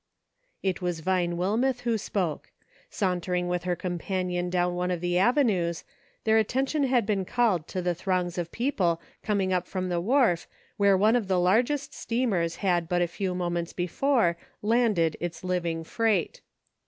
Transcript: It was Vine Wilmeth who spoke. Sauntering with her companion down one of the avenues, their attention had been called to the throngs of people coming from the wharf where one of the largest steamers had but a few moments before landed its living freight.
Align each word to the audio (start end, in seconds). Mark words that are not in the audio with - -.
It 0.63 0.81
was 0.81 1.01
Vine 1.01 1.37
Wilmeth 1.37 1.81
who 1.81 1.95
spoke. 1.95 2.49
Sauntering 2.89 3.47
with 3.47 3.65
her 3.65 3.75
companion 3.75 4.49
down 4.49 4.73
one 4.73 4.89
of 4.89 4.99
the 4.99 5.19
avenues, 5.19 5.83
their 6.23 6.39
attention 6.39 6.85
had 6.85 7.05
been 7.05 7.23
called 7.23 7.67
to 7.67 7.83
the 7.83 7.93
throngs 7.93 8.39
of 8.39 8.51
people 8.51 8.99
coming 9.21 9.51
from 9.61 9.89
the 9.89 10.01
wharf 10.01 10.47
where 10.77 10.97
one 10.97 11.15
of 11.15 11.27
the 11.27 11.39
largest 11.39 11.93
steamers 11.93 12.55
had 12.55 12.89
but 12.89 13.03
a 13.03 13.07
few 13.07 13.35
moments 13.35 13.73
before 13.73 14.37
landed 14.63 15.17
its 15.19 15.43
living 15.43 15.83
freight. 15.83 16.41